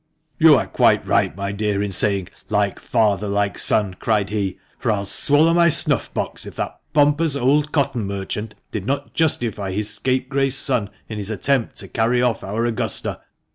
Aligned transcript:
"You 0.39 0.55
are 0.55 0.65
quite 0.65 1.05
right, 1.05 1.35
my 1.37 1.51
dear, 1.51 1.83
in 1.83 1.91
saying, 1.91 2.29
'Like 2.49 2.79
father, 2.79 3.27
like 3.27 3.59
son,'" 3.59 3.93
cried 3.99 4.31
he," 4.31 4.57
for 4.79 4.91
I'll 4.91 5.05
swallow 5.05 5.53
my 5.53 5.69
snuff 5.69 6.11
box 6.11 6.43
if 6.47 6.55
that 6.55 6.79
pompous 6.91 7.35
old 7.35 7.71
cotton 7.71 8.07
merchant 8.07 8.55
did 8.71 8.87
not 8.87 9.13
justify 9.13 9.69
his 9.71 9.93
scapegrace 9.93 10.57
son 10.57 10.89
in 11.07 11.19
his 11.19 11.29
attempt 11.29 11.77
to 11.77 11.87
carry 11.87 12.19
off 12.19 12.43
our 12.43 12.65
Augusta 12.65 13.19